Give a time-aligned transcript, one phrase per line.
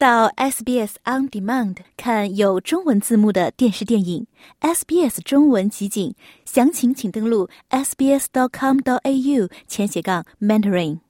[0.00, 4.26] 到 SBS On Demand 看有中文字幕的电视电影
[4.62, 6.14] ，SBS 中文集锦，
[6.46, 11.00] 详情请登录 sbs.com.au 前斜杠 mentoring。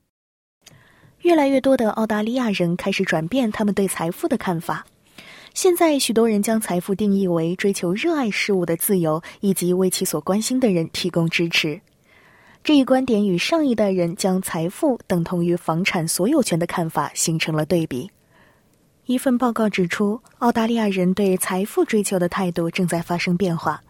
[1.21, 4.84] 越来越多的澳大利亚人开始转变他们对财富的看法。
[5.54, 11.80] 现在，许多人将财富定义为追求热爱事物的自由，以及为其所关心的人提供支持。
[12.64, 18.11] 这一观点与上一代人将财富等同于房产所有权的看法形成了对比。
[19.11, 23.83] 一份报告指出，澳大利亚人对财富追求的态度正在发生变化。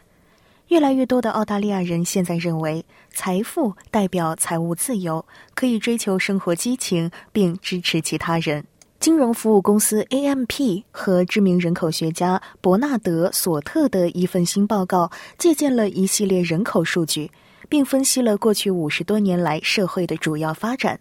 [0.68, 5.22] 越来越多的澳大利亚人现在认为，财富代表财务自由，
[5.54, 8.64] 可以追求生活激情，并支持其他人。
[8.98, 17.30] 金融服务公司 AMP 和知名人口学家伯纳德·索特的一份新报告，借鉴了一系列人口数据。
[17.68, 20.98] 并分析了过去五十多年来社会的主要发展。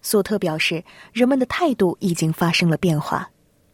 [0.00, 3.28] 索特表示，人们的态度已经发生了变化。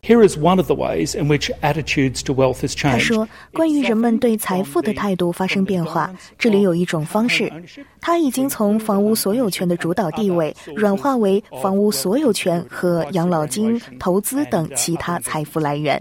[0.07, 2.93] Here is one of the ways in which attitudes to wealth has changed。
[2.93, 7.53] 他说，关于人们对财富的态度发生变化，这里有一种方式，
[8.01, 16.01] 它已经从房屋所有权的主导地位软化为房屋所有权和养老金、投资等其他财富来源。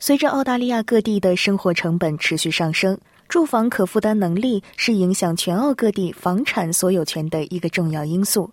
[0.00, 2.98] 随着澳大利亚各地的生活成本持续上升。
[3.26, 8.50] 住房可负担能力是影响全澳各地房产所有权的一个重要因素。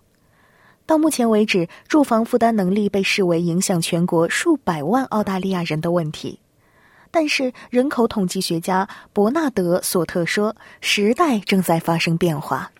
[0.84, 6.38] 到目前为止，住房负担能力被视为影响全国数百万澳大利亚人的问题。
[7.10, 12.70] 但是，人口统计学家伯纳德·索特说：“时代正在发生变化。”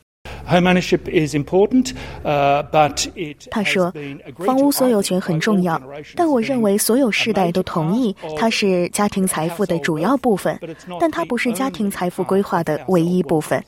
[0.48, 1.92] Home ownership is important,
[2.24, 3.92] but it 他说，
[4.38, 5.80] 房屋所有权很重要，
[6.16, 10.58] 但我认为所有世代都同意它是家庭财富的主要部分，
[10.98, 13.62] 但它不是家庭财富规划的唯一部分。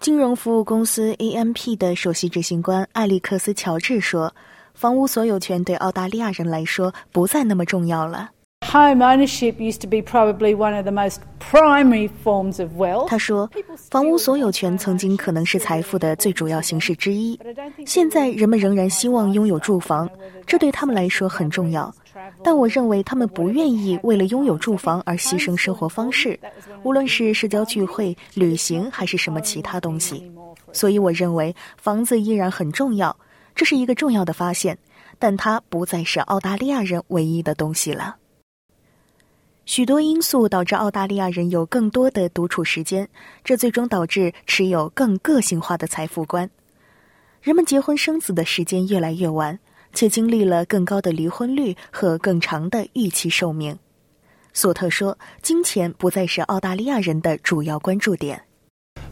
[0.00, 4.32] 金融服务公司 AMP 的首席执行官艾利克斯·乔治说
[4.74, 8.30] ：“房屋所有权对澳大利亚人来说不再那么重要了。”
[8.72, 13.08] Home ownership used to be probably one of the most primary forms of wealth.
[13.08, 13.48] 他说，
[13.90, 17.38] 房屋所有权曾经可能是财富的最主要形式之一。
[17.84, 20.08] 现在人们仍然希望拥有住房，
[20.46, 21.92] 这对他们来说很重要。
[22.42, 26.38] 但我认为他们不愿意为了拥有住房而牺牲生活方式，
[26.82, 30.30] 无论是社交聚会、旅行还是什么其他东西。
[30.72, 33.16] 所以我认为房子依然很重要，
[33.54, 34.78] 这是一个重要的发现，
[35.18, 38.16] 但它不再是澳大利亚人唯一的东西了。
[39.64, 43.08] 许多因素导致澳大利亚人有更多的独处时间，
[43.42, 46.48] 这最终导致持有更个性化的财富观。
[47.42, 49.58] 人们结婚生子的时间越来越晚，
[49.96, 53.76] 且经历了更高的离婚率和更长的预期寿命。
[54.52, 58.40] 索特说：“金钱不再是澳大利亚人的主要关注点。”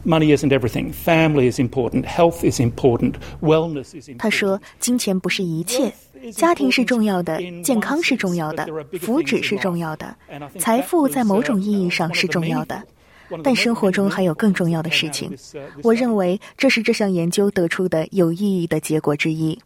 [0.04, 0.92] Money isn't everything.
[0.92, 2.04] Family is important.
[2.04, 3.14] Health is important.
[3.40, 4.18] Wellness is important.
[4.18, 5.90] 他说：“金钱不是一切。”
[6.32, 8.66] 家庭是重要的，健康是重要的，
[9.00, 10.14] 福祉是重要的，
[10.58, 12.82] 财富在某种意义上是重要的，
[13.42, 15.30] 但生活中还有更重要的事情。
[15.82, 19.58] 我认为这是这项研究得出的有意义的结果之一。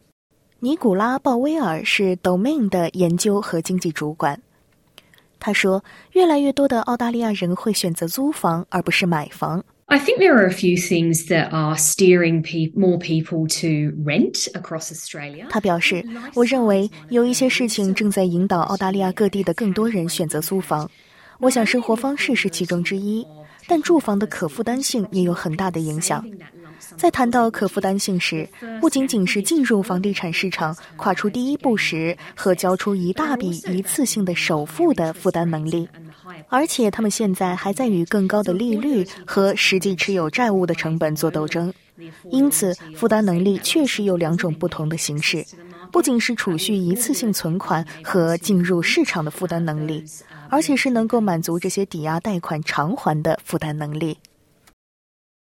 [0.60, 4.42] 尼古拉·鲍威尔是 Domain 的研究和经济主管。
[5.38, 12.42] 他说：“越来越多的澳大利亚人会选择租房而不是买房。” I think there are a few things that are steering
[12.74, 15.46] more people to rent across Australia.
[15.48, 16.04] 他表示
[16.34, 20.90] ：“我认为有一些事情正在引导澳大利亚各地的更多人选择租房。
[21.38, 23.24] 我想生活方式是其中之一，
[23.68, 26.26] 但住房的可负担性也有很大的影响。
[26.96, 28.48] 在谈到可负担性时，
[28.80, 35.88] 不仅仅是进入房地产市场、跨出第一步时和交出一大笔一次性的首付的负担能力。”
[36.48, 41.72] 而且，他们现在还在与更高的利率和实际持有债务的成本做斗争。
[42.30, 45.44] 因此，负担能力确实有两种不同的形式：
[45.90, 50.04] 不仅是储蓄一次性存款和进入市场的负担能力，
[50.48, 54.18] 而且是能够满足这些抵押贷款偿还的负担能力。